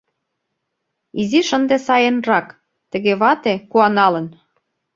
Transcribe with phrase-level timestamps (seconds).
[1.19, 2.47] Изиш ынде сайынрак»,
[2.91, 4.27] Тыге вате, куаналын